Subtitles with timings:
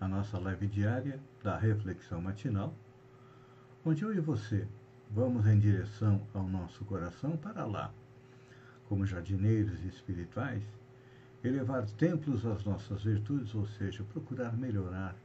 [0.00, 2.74] à nossa live diária da Reflexão Matinal,
[3.84, 4.66] onde eu e você
[5.10, 7.92] vamos em direção ao nosso coração para lá,
[8.88, 10.62] como jardineiros espirituais,
[11.42, 15.16] elevar templos às nossas virtudes, ou seja, procurar melhorar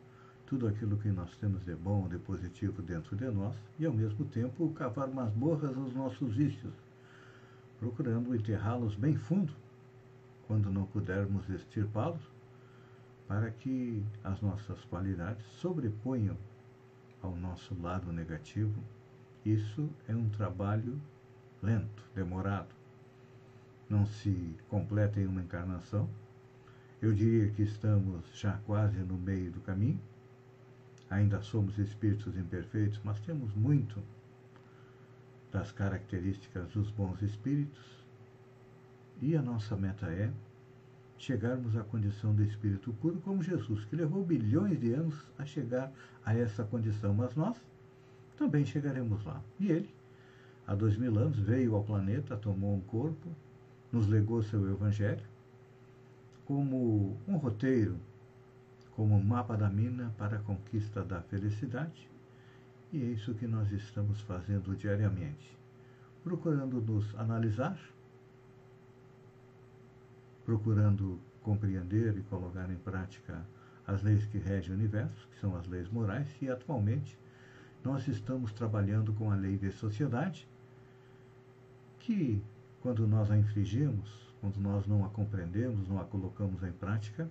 [0.45, 4.25] tudo aquilo que nós temos de bom, de positivo dentro de nós e, ao mesmo
[4.25, 6.73] tempo, cavar masmorras aos nossos vícios,
[7.79, 9.53] procurando enterrá-los bem fundo,
[10.47, 12.33] quando não pudermos extirpá-los,
[13.34, 16.38] para que as nossas qualidades sobreponham
[17.20, 18.80] ao nosso lado negativo.
[19.44, 21.02] Isso é um trabalho
[21.59, 22.70] lento, demorado.
[23.89, 26.08] Não se completa em uma encarnação.
[27.02, 30.00] Eu diria que estamos já quase no meio do caminho.
[31.09, 34.00] Ainda somos espíritos imperfeitos, mas temos muito
[35.52, 38.06] das características dos bons espíritos.
[39.20, 40.31] E a nossa meta é
[41.23, 45.91] chegarmos à condição do espírito puro como Jesus, que levou bilhões de anos a chegar
[46.25, 47.57] a essa condição, mas nós
[48.38, 49.41] também chegaremos lá.
[49.59, 49.89] E ele,
[50.67, 53.30] há dois mil anos, veio ao planeta, tomou um corpo,
[53.91, 55.23] nos legou seu evangelho
[56.45, 57.97] como um roteiro,
[58.91, 62.09] como um mapa da mina para a conquista da felicidade.
[62.91, 65.58] E é isso que nós estamos fazendo diariamente,
[66.21, 67.80] procurando nos analisar
[70.45, 73.45] procurando compreender e colocar em prática
[73.86, 77.17] as leis que regem o universo, que são as leis morais, e atualmente
[77.83, 80.48] nós estamos trabalhando com a lei de sociedade,
[81.99, 82.42] que
[82.81, 84.09] quando nós a infringimos,
[84.39, 87.30] quando nós não a compreendemos, não a colocamos em prática,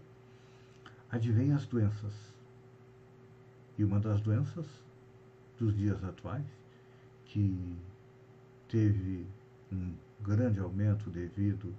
[1.11, 2.13] advém as doenças.
[3.79, 4.67] E uma das doenças
[5.59, 6.47] dos dias atuais,
[7.27, 7.77] que
[8.69, 9.27] teve
[9.71, 11.75] um grande aumento devido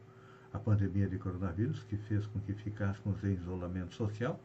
[0.53, 4.39] a pandemia de coronavírus, que fez com que ficássemos em isolamento social,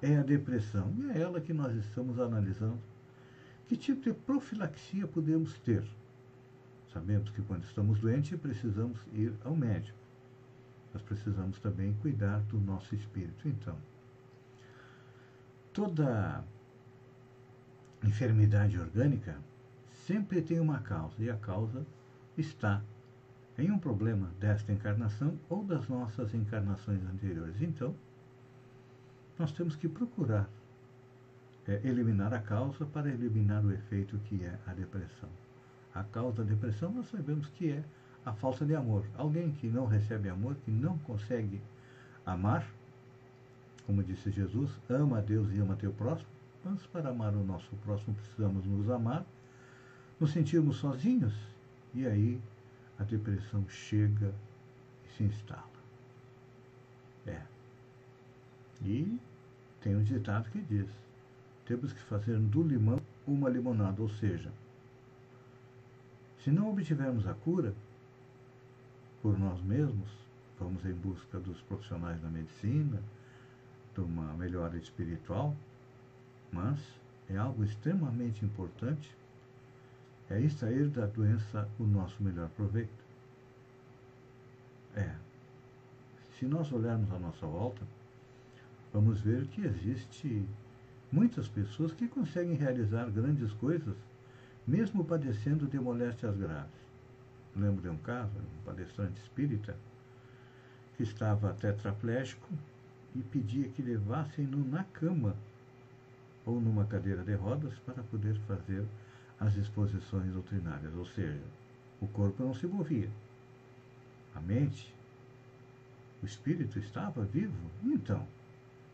[0.00, 0.92] é a depressão.
[0.98, 2.80] E é ela que nós estamos analisando.
[3.66, 5.84] Que tipo de profilaxia podemos ter?
[6.92, 9.98] Sabemos que quando estamos doentes precisamos ir ao médico.
[10.92, 13.46] Mas precisamos também cuidar do nosso espírito.
[13.46, 13.76] Então,
[15.72, 16.42] toda
[18.02, 19.36] enfermidade orgânica
[20.06, 21.86] sempre tem uma causa, e a causa
[22.36, 22.82] está
[23.60, 27.60] em um problema desta encarnação ou das nossas encarnações anteriores.
[27.60, 27.94] Então,
[29.38, 30.48] nós temos que procurar
[31.66, 35.28] é, eliminar a causa para eliminar o efeito que é a depressão.
[35.94, 37.84] A causa da depressão nós sabemos que é
[38.24, 39.04] a falta de amor.
[39.16, 41.60] Alguém que não recebe amor, que não consegue
[42.24, 42.66] amar,
[43.86, 46.28] como disse Jesus, ama a Deus e ama teu próximo,
[46.64, 49.24] mas para amar o nosso próximo precisamos nos amar,
[50.18, 51.34] nos sentirmos sozinhos
[51.94, 52.40] e aí
[53.00, 54.32] a depressão chega
[55.06, 55.64] e se instala.
[57.26, 57.40] É.
[58.82, 59.18] E
[59.80, 60.88] tem um ditado que diz:
[61.64, 64.52] temos que fazer do limão uma limonada, ou seja,
[66.44, 67.74] se não obtivermos a cura
[69.22, 70.10] por nós mesmos,
[70.58, 73.02] vamos em busca dos profissionais da medicina,
[73.94, 75.56] de uma melhora espiritual,
[76.52, 76.78] mas
[77.28, 79.14] é algo extremamente importante
[80.30, 83.04] é extrair da doença o nosso melhor proveito.
[84.94, 85.12] É.
[86.38, 87.82] Se nós olharmos à nossa volta,
[88.92, 90.46] vamos ver que existe
[91.12, 93.96] muitas pessoas que conseguem realizar grandes coisas,
[94.66, 96.80] mesmo padecendo de moléstias graves.
[97.56, 99.76] Lembro de um caso, um palestrante espírita,
[100.96, 102.48] que estava tetraplégico
[103.14, 105.34] e pedia que levassem-no na cama
[106.46, 108.84] ou numa cadeira de rodas para poder fazer
[109.40, 111.40] as exposições doutrinárias, ou seja,
[112.00, 113.10] o corpo não se movia.
[114.34, 114.94] A mente,
[116.22, 117.70] o espírito estava vivo.
[117.82, 118.26] Então,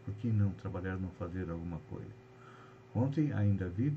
[0.04, 2.10] por que não trabalhar, não fazer alguma coisa?
[2.94, 3.92] Ontem ainda vi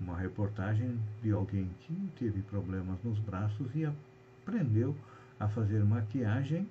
[0.00, 4.96] uma reportagem de alguém que teve problemas nos braços e aprendeu
[5.38, 6.68] a fazer maquiagem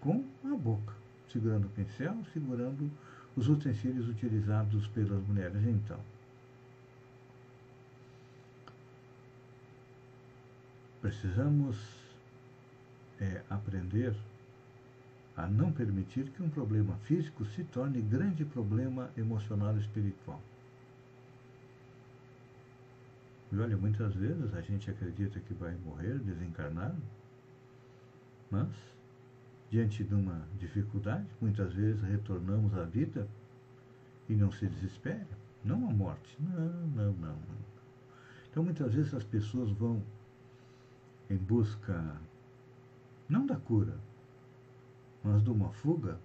[0.00, 0.94] com a boca,
[1.28, 2.90] segurando o pincel, segurando
[3.36, 5.62] os utensílios utilizados pelas mulheres.
[5.64, 5.98] Então,
[11.00, 11.76] Precisamos
[13.20, 14.14] é, aprender
[15.36, 20.40] a não permitir que um problema físico se torne grande problema emocional e espiritual.
[23.52, 26.94] E olha, muitas vezes a gente acredita que vai morrer, desencarnar,
[28.50, 28.68] mas,
[29.70, 33.26] diante de uma dificuldade, muitas vezes retornamos à vida
[34.28, 35.26] e não se desespera.
[35.64, 36.36] Não a morte.
[36.38, 37.38] Não, não, não.
[38.50, 40.02] Então, muitas vezes as pessoas vão
[41.30, 42.20] em busca,
[43.28, 43.96] não da cura,
[45.22, 46.18] mas de uma fuga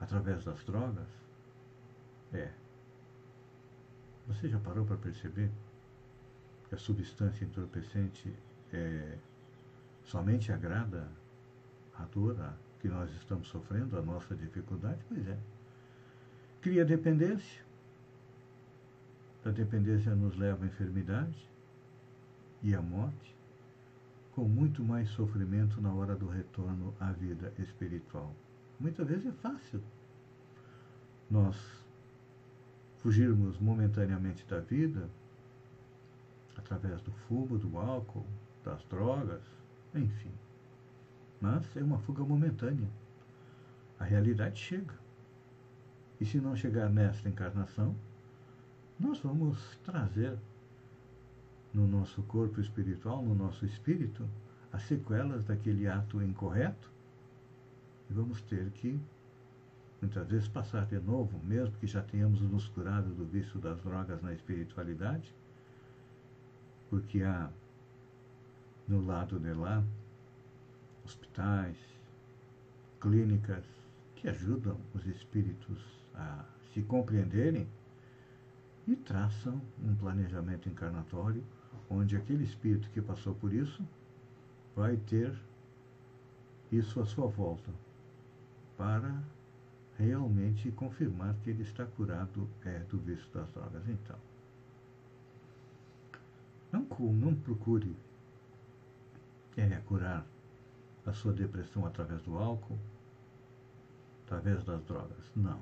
[0.00, 1.08] através das drogas.
[2.32, 2.50] É.
[4.26, 5.50] Você já parou para perceber
[6.68, 8.34] que a substância entorpecente
[8.72, 9.16] é,
[10.04, 11.08] somente agrada
[11.94, 12.36] a dor
[12.80, 14.98] que nós estamos sofrendo, a nossa dificuldade?
[15.08, 15.38] Pois é.
[16.60, 17.64] Cria dependência.
[19.44, 21.48] A dependência nos leva à enfermidade
[22.62, 23.37] e à morte,
[24.38, 28.32] com muito mais sofrimento na hora do retorno à vida espiritual.
[28.78, 29.82] Muitas vezes é fácil
[31.28, 31.56] nós
[32.98, 35.10] fugirmos momentaneamente da vida
[36.56, 38.24] através do fumo, do álcool,
[38.64, 39.42] das drogas,
[39.92, 40.30] enfim.
[41.40, 42.88] Mas é uma fuga momentânea.
[43.98, 44.94] A realidade chega.
[46.20, 47.92] E se não chegar nesta encarnação,
[49.00, 50.38] nós vamos trazer
[51.72, 54.28] no nosso corpo espiritual, no nosso espírito,
[54.72, 56.90] as sequelas daquele ato incorreto
[58.10, 58.98] e vamos ter que,
[60.00, 64.22] muitas vezes, passar de novo, mesmo que já tenhamos nos curado do vício das drogas
[64.22, 65.34] na espiritualidade,
[66.88, 67.50] porque há
[68.86, 69.84] no lado de lá
[71.04, 71.76] hospitais,
[73.00, 73.64] clínicas
[74.16, 75.78] que ajudam os espíritos
[76.14, 77.68] a se compreenderem
[78.86, 81.44] e traçam um planejamento encarnatório
[81.90, 83.82] onde aquele espírito que passou por isso
[84.76, 85.34] vai ter
[86.70, 87.70] isso à sua volta
[88.76, 89.22] para
[89.98, 93.82] realmente confirmar que ele está curado é, do vício das drogas.
[93.88, 94.16] Então,
[96.70, 97.96] não, não procure
[99.56, 100.24] é, curar
[101.04, 102.78] a sua depressão através do álcool,
[104.24, 105.32] através das drogas.
[105.34, 105.60] Não.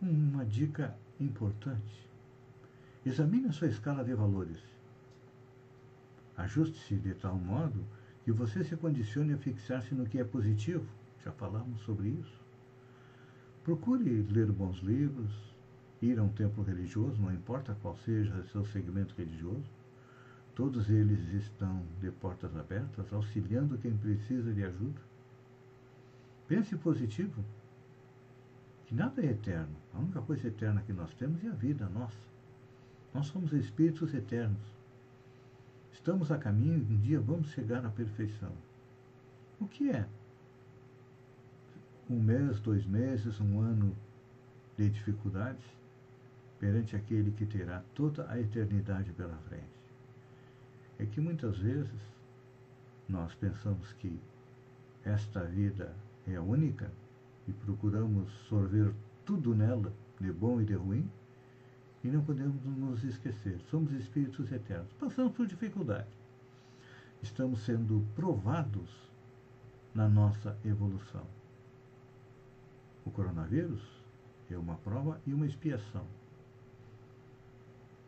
[0.00, 2.10] Uma dica importante.
[3.04, 4.62] Examine a sua escala de valores.
[6.36, 7.84] Ajuste-se de tal modo
[8.24, 10.86] que você se condicione a fixar-se no que é positivo.
[11.24, 12.40] Já falamos sobre isso.
[13.64, 15.32] Procure ler bons livros,
[16.00, 19.68] ir a um templo religioso, não importa qual seja seu segmento religioso.
[20.54, 25.00] Todos eles estão de portas abertas, auxiliando quem precisa de ajuda.
[26.46, 27.44] Pense positivo,
[28.86, 29.74] que nada é eterno.
[29.92, 32.31] A única coisa eterna que nós temos é a vida nossa.
[33.14, 34.62] Nós somos espíritos eternos.
[35.92, 38.52] Estamos a caminho um dia vamos chegar à perfeição.
[39.60, 40.06] O que é?
[42.10, 43.96] Um mês, dois meses, um ano
[44.76, 45.64] de dificuldades?
[46.62, 49.64] perante aquele que terá toda a eternidade pela frente.
[50.96, 52.00] É que muitas vezes
[53.08, 54.16] nós pensamos que
[55.04, 55.92] esta vida
[56.24, 56.88] é única
[57.48, 58.94] e procuramos sorver
[59.26, 61.10] tudo nela, de bom e de ruim,
[62.04, 63.60] e não podemos nos esquecer.
[63.70, 64.92] Somos espíritos eternos.
[64.94, 66.08] Passamos por dificuldade.
[67.22, 68.90] Estamos sendo provados
[69.94, 71.26] na nossa evolução.
[73.04, 73.82] O coronavírus
[74.50, 76.06] é uma prova e uma expiação.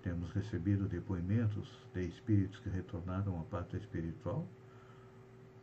[0.02, 4.46] Temos recebido depoimentos de espíritos que retornaram à pátria espiritual,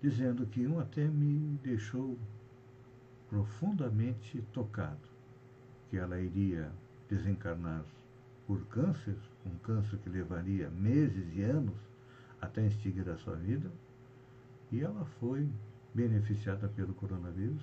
[0.02, 2.18] dizendo que um até me deixou
[3.30, 5.08] profundamente tocado,
[5.90, 6.72] que ela iria
[7.08, 7.84] desencarnar
[8.48, 11.76] por câncer, um câncer que levaria meses e anos
[12.42, 13.72] até extinguir a sua vida,
[14.72, 15.48] e ela foi
[15.94, 17.62] beneficiada pelo coronavírus,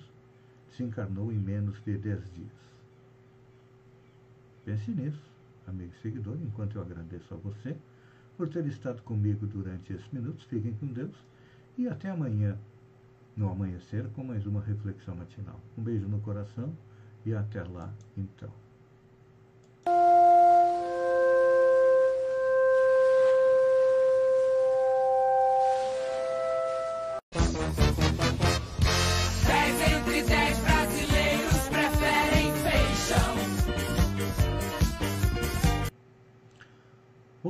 [0.69, 2.59] se encarnou em menos de 10 dias.
[4.63, 5.29] Pense nisso
[5.69, 7.75] amigo seguidor, enquanto eu agradeço a você
[8.35, 10.43] por ter estado comigo durante esses minutos.
[10.45, 11.15] Fiquem com Deus
[11.77, 12.57] e até amanhã,
[13.35, 15.59] no amanhecer, com mais uma reflexão matinal.
[15.77, 16.75] Um beijo no coração
[17.25, 18.51] e até lá, então.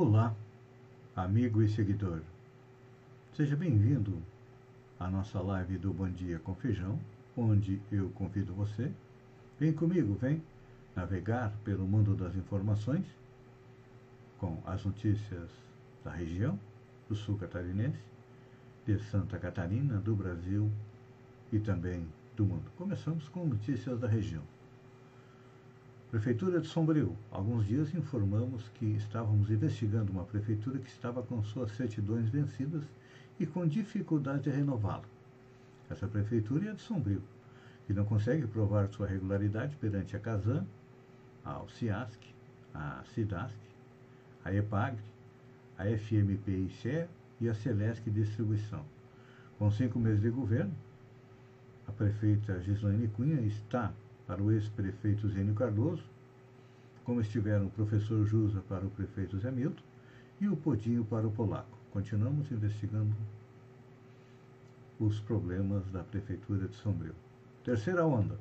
[0.02, 0.34] Olá,
[1.14, 2.22] amigo e seguidor.
[3.34, 4.24] Seja bem-vindo
[4.98, 6.98] à nossa live do Bom Dia com Feijão,
[7.36, 8.90] onde eu convido você.
[9.60, 10.42] Vem comigo, vem
[10.96, 13.06] navegar pelo mundo das informações
[14.38, 15.50] com as notícias
[16.02, 16.58] da região,
[17.10, 18.00] do sul catarinense,
[18.86, 20.72] de Santa Catarina, do Brasil
[21.52, 22.72] e também do mundo.
[22.78, 24.44] Começamos com notícias da região.
[26.12, 27.16] Prefeitura de Sombrio.
[27.30, 32.84] Alguns dias informamos que estávamos investigando uma prefeitura que estava com suas certidões vencidas
[33.40, 35.04] e com dificuldade de renová-la.
[35.88, 37.22] Essa prefeitura é de Sombrio,
[37.86, 40.66] que não consegue provar sua regularidade perante a Casan,
[41.46, 42.20] a CIASC,
[42.74, 43.60] a CIDASC,
[44.44, 45.04] a EPAGRE,
[45.78, 47.08] a FMPICE
[47.40, 48.84] e a Celesc Distribuição.
[49.60, 50.74] Com cinco meses de governo,
[51.88, 53.94] a prefeita Gislaine Cunha está
[54.30, 56.04] para o ex-prefeito Zênio Cardoso,
[57.04, 59.82] como estiveram o professor Jusa para o prefeito Zé Milton
[60.40, 61.76] e o Podinho para o Polaco.
[61.90, 63.12] Continuamos investigando
[65.00, 67.16] os problemas da prefeitura de Sombrio.
[67.64, 68.38] Terceira onda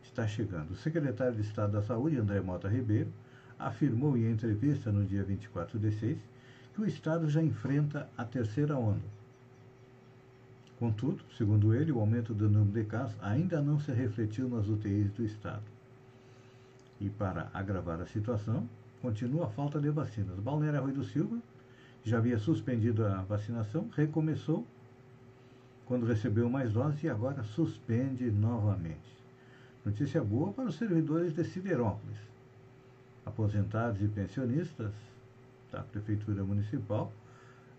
[0.00, 0.70] está chegando.
[0.70, 3.12] O secretário de Estado da Saúde, André Mota Ribeiro,
[3.58, 6.18] afirmou em entrevista no dia 24 de 6
[6.72, 9.21] que o Estado já enfrenta a terceira onda
[10.82, 15.12] Contudo, segundo ele, o aumento do número de casos ainda não se refletiu nas UTIs
[15.12, 15.62] do Estado.
[17.00, 18.68] E para agravar a situação,
[19.00, 20.40] continua a falta de vacinas.
[20.40, 21.38] Balneário Rui do Silva,
[22.02, 24.66] que já havia suspendido a vacinação, recomeçou
[25.86, 29.16] quando recebeu mais doses e agora suspende novamente.
[29.84, 32.18] Notícia boa para os servidores de Siderópolis.
[33.24, 34.90] Aposentados e pensionistas
[35.70, 37.12] da Prefeitura Municipal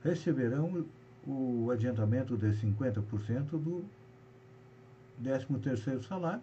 [0.01, 0.85] receberão
[1.25, 3.85] o adiantamento de 50% do
[5.23, 6.41] 13º salário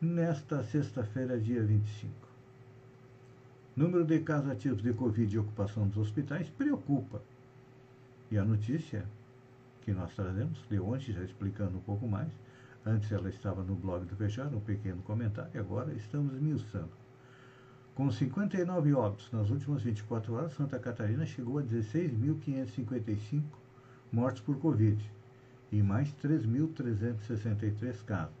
[0.00, 2.12] nesta sexta-feira, dia 25.
[3.74, 7.22] Número de casos ativos de Covid e ocupação dos hospitais preocupa.
[8.30, 9.04] E a notícia
[9.82, 12.28] que nós trazemos, de ontem, já explicando um pouco mais,
[12.84, 16.90] antes ela estava no blog do Fechar, um pequeno comentário, agora estamos esmiuçando.
[17.94, 23.42] Com 59 óbitos nas últimas 24 horas, Santa Catarina chegou a 16.555
[24.16, 24.98] mortes por Covid
[25.70, 28.34] e mais 3.363 casos.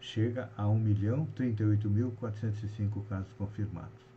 [0.00, 4.08] Chega a 1.038.405 casos confirmados.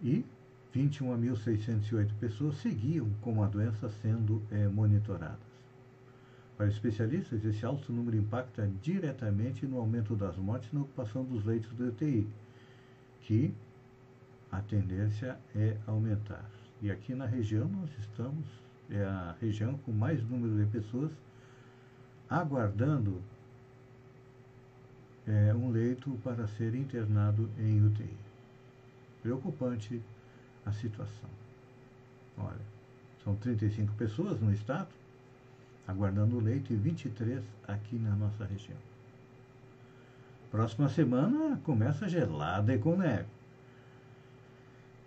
[0.00, 0.24] E
[0.72, 5.40] 21.608 pessoas seguiam com a doença sendo é, monitoradas.
[6.56, 11.44] Para especialistas, esse alto número impacta diretamente no aumento das mortes e na ocupação dos
[11.44, 12.28] leitos do UTI,
[13.22, 13.52] que
[14.52, 16.55] a tendência é aumentar.
[16.82, 18.46] E aqui na região nós estamos,
[18.90, 21.10] é a região com mais número de pessoas
[22.28, 23.22] aguardando
[25.26, 28.16] é, um leito para ser internado em UTI.
[29.22, 30.00] Preocupante
[30.64, 31.30] a situação.
[32.38, 32.60] Olha,
[33.24, 34.88] são 35 pessoas no estado
[35.86, 38.78] aguardando o leito e 23 aqui na nossa região.
[40.50, 43.28] Próxima semana começa gelada e com neve.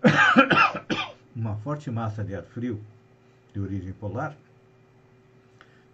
[1.40, 2.82] uma forte massa de ar frio
[3.54, 4.36] de origem polar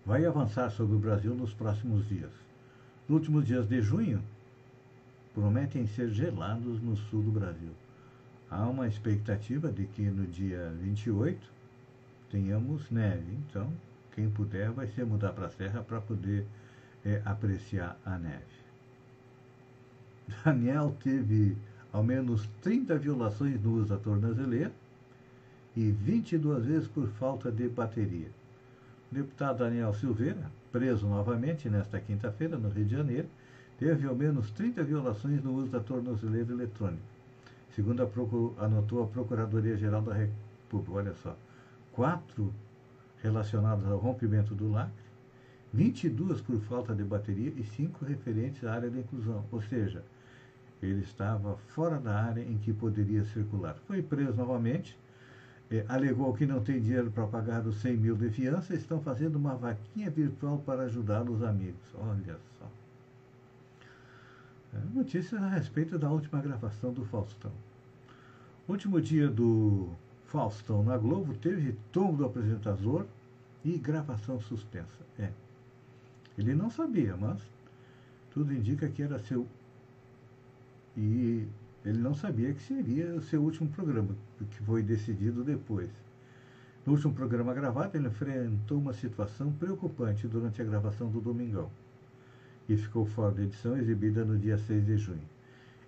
[0.04, 2.32] vai avançar sobre o Brasil nos próximos dias.
[3.08, 4.24] Nos últimos dias de junho,
[5.36, 7.70] prometem ser gelados no sul do Brasil.
[8.50, 11.48] Há uma expectativa de que no dia 28
[12.32, 13.38] tenhamos neve.
[13.48, 13.72] Então,
[14.14, 16.46] quem puder vai ser mudar para a serra para poder
[17.04, 18.44] é, apreciar a neve.
[20.44, 21.56] Daniel teve
[21.94, 24.72] ao menos 30 violações uso da tornozeleira
[25.76, 28.30] e 22 vezes por falta de bateria.
[29.12, 33.28] O deputado Daniel Silveira, preso novamente nesta quinta-feira no Rio de Janeiro,
[33.78, 37.04] teve ao menos 30 violações no uso da tornozeleira eletrônica.
[37.76, 41.36] Segundo a anotou a Procuradoria-Geral da República, olha só,
[41.92, 42.54] quatro
[43.22, 45.04] relacionadas ao rompimento do lacre,
[45.74, 50.04] 22 por falta de bateria e cinco referentes à área da inclusão, ou seja,
[50.82, 53.76] ele estava fora da área em que poderia circular.
[53.88, 54.98] Foi preso novamente
[55.72, 59.36] é, alegou que não tem dinheiro para pagar os 100 mil de fiança estão fazendo
[59.36, 61.82] uma vaquinha virtual para ajudar os amigos.
[61.96, 62.70] Olha só.
[64.74, 67.52] É, notícias a respeito da última gravação do Faustão.
[68.68, 69.90] Último dia do
[70.26, 73.06] Faustão na Globo teve tombo do apresentador
[73.64, 75.06] e gravação suspensa.
[75.18, 75.30] É.
[76.38, 77.42] Ele não sabia, mas
[78.32, 79.48] tudo indica que era seu.
[80.98, 81.48] E
[81.86, 84.16] ele não sabia que seria o seu último programa,
[84.50, 85.90] que foi decidido depois.
[86.86, 91.70] No último programa gravado, ele enfrentou uma situação preocupante durante a gravação do Domingão
[92.68, 95.30] e ficou fora da edição exibida no dia 6 de junho.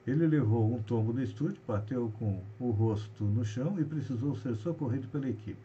[0.05, 4.55] Ele levou um tombo no estúdio, bateu com o rosto no chão e precisou ser
[4.55, 5.59] socorrido pela equipe.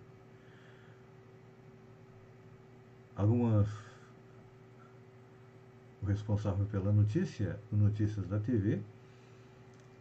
[3.15, 3.69] Algumas.
[6.03, 8.81] O responsável pela notícia, o Notícias da TV,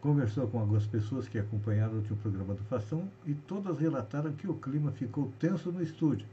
[0.02, 4.54] Conversou com algumas pessoas que acompanharam o programa do Fação e todas relataram que o
[4.54, 6.26] clima ficou tenso no estúdio,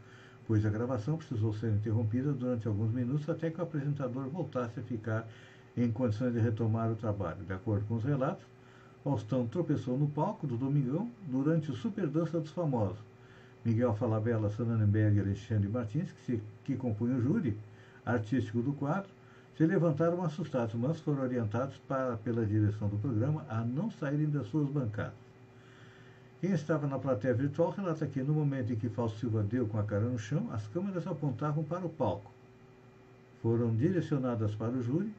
[0.47, 4.83] pois a gravação precisou ser interrompida durante alguns minutos até que o apresentador voltasse a
[4.83, 5.27] ficar
[5.77, 7.45] em condições de retomar o trabalho.
[7.45, 8.43] De acordo com os relatos,
[9.03, 12.97] Faustão tropeçou no palco do Domingão durante o Super Dança dos Famosos.
[13.63, 17.55] Miguel Falabella, Sananenberg e Alexandre Martins, que, se, que compunham o júri
[18.03, 19.11] artístico do quadro,
[19.59, 24.47] se levantaram assustados, mas foram orientados para, pela direção do programa a não saírem das
[24.47, 25.11] suas bancadas.
[26.39, 29.77] Quem estava na plateia virtual relata que no momento em que Fausto Silva deu com
[29.77, 32.31] a cara no chão, as câmeras apontavam para o palco.
[33.41, 35.13] Foram direcionadas para o júri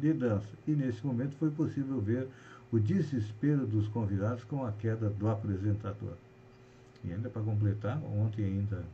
[0.00, 2.26] de dança e nesse momento foi possível ver
[2.72, 6.14] o desespero dos convidados com a queda do apresentador.
[7.04, 8.84] E ainda para completar, ontem ainda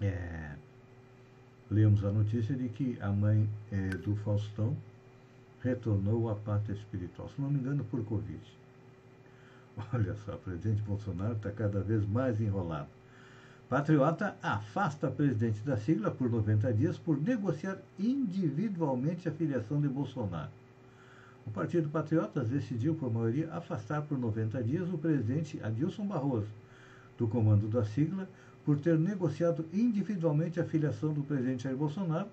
[0.00, 0.54] é,
[1.70, 4.76] lemos a notícia de que a mãe é, do Faustão
[5.62, 8.40] retornou à pátria espiritual, se não me engano, por Covid.
[9.92, 12.88] Olha só, o presidente Bolsonaro está cada vez mais enrolado.
[13.68, 20.50] Patriota afasta presidente da sigla por 90 dias por negociar individualmente a filiação de Bolsonaro.
[21.46, 26.48] O Partido Patriotas decidiu, por maioria, afastar por 90 dias o presidente Adilson Barroso
[27.18, 28.28] do comando da sigla
[28.64, 32.28] por ter negociado individualmente a filiação do presidente Jair Bolsonaro,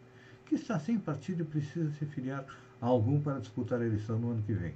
[0.46, 2.46] que está sem partido e precisa se filiar
[2.82, 4.74] a algum para disputar a eleição no ano que vem.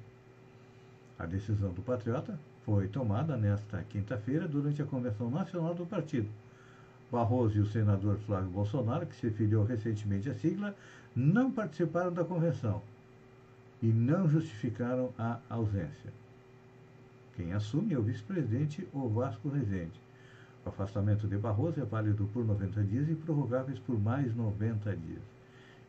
[1.18, 6.30] A decisão do Patriota foi tomada nesta quinta-feira durante a Convenção Nacional do Partido.
[7.12, 10.76] Barroso e o senador Flávio Bolsonaro, que se filiou recentemente à sigla,
[11.16, 12.82] não participaram da convenção
[13.82, 16.14] e não justificaram a ausência.
[17.36, 20.00] Quem assume é o vice-presidente o Vasco Rezende.
[20.70, 25.22] Afastamento de Barroso é válido por 90 dias e prorrogáveis por mais 90 dias.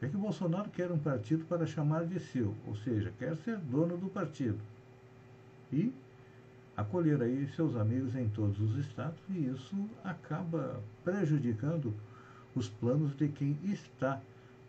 [0.03, 3.97] É que Bolsonaro quer um partido para chamar de seu, ou seja, quer ser dono
[3.99, 4.59] do partido.
[5.73, 5.93] E
[6.77, 11.95] acolher aí seus amigos em todos os estados, e isso acaba prejudicando
[12.55, 14.21] os planos de quem está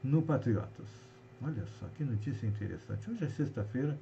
[0.04, 0.88] no Patriotas.
[1.42, 3.10] Olha só que notícia interessante.
[3.10, 3.98] Hoje é sexta-feira,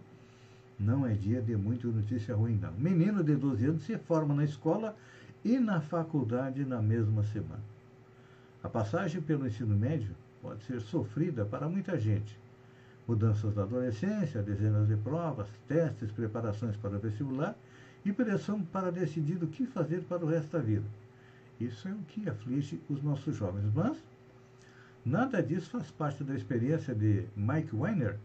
[0.79, 2.73] não é dia de muita notícia ruim, não.
[2.73, 4.95] Menino de 12 anos se forma na escola
[5.43, 7.63] e na faculdade na mesma semana.
[8.61, 12.37] A passagem pelo ensino médio pode ser sofrida para muita gente.
[13.07, 17.55] Mudanças da adolescência, dezenas de provas, testes, preparações para o vestibular
[18.05, 20.85] e pressão para decidir o que fazer para o resto da vida.
[21.59, 23.71] Isso é o que aflige os nossos jovens.
[23.73, 23.97] Mas
[25.03, 28.17] nada disso faz parte da experiência de Mike Weiner,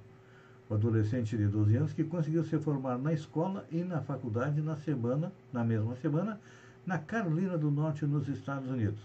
[0.68, 4.76] o adolescente de 12 anos que conseguiu se formar na escola e na faculdade na
[4.76, 6.40] semana, na mesma semana,
[6.86, 9.00] na Carolina do Norte, nos Estados Unidos.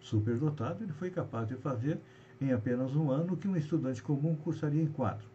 [0.00, 1.98] Superdotado, ele foi capaz de fazer
[2.40, 5.26] em apenas um ano o que um estudante comum cursaria em quatro: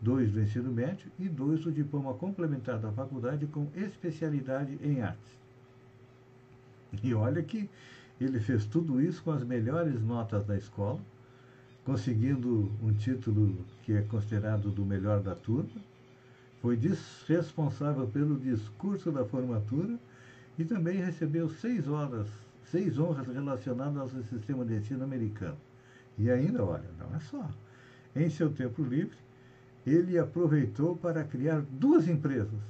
[0.00, 5.38] dois do ensino médio e dois do diploma complementar da faculdade com especialidade em artes.
[7.02, 7.68] E olha que
[8.20, 11.00] ele fez tudo isso com as melhores notas da escola,
[11.84, 15.80] conseguindo um título que é considerado do melhor da turma,
[16.60, 16.78] foi
[17.28, 19.98] responsável pelo discurso da formatura
[20.58, 22.28] e também recebeu seis horas,
[22.64, 25.56] seis honras relacionadas ao sistema de ensino americano.
[26.18, 27.48] E ainda, olha, não é só.
[28.14, 29.16] Em seu tempo livre,
[29.86, 32.60] ele aproveitou para criar duas empresas.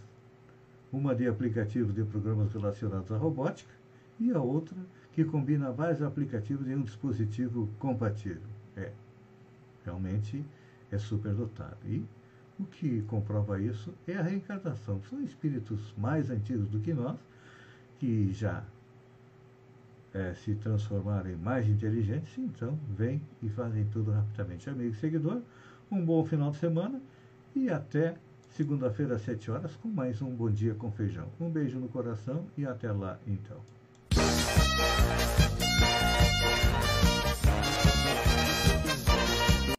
[0.92, 3.72] Uma de aplicativos de programas relacionados à robótica
[4.20, 4.77] e a outra
[5.12, 8.42] que combina vários aplicativos em um dispositivo compatível.
[8.77, 8.92] É,
[9.85, 10.44] realmente
[10.92, 11.77] é superdotado.
[11.87, 12.05] E
[12.59, 15.01] o que comprova isso é a reencarnação.
[15.09, 17.18] São espíritos mais antigos do que nós,
[17.98, 18.62] que já
[20.14, 24.70] é, se transformaram em mais inteligentes, então vem e fazem tudo rapidamente.
[24.70, 25.42] Amigo e seguidor,
[25.90, 27.00] um bom final de semana
[27.54, 28.16] e até
[28.50, 31.28] segunda-feira às 7 horas com mais um Bom Dia com Feijão.
[31.40, 33.58] Um beijo no coração e até lá então.